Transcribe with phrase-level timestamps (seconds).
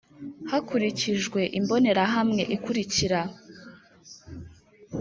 [0.49, 3.21] Hakurikijwe imbonerahamwe ikurikira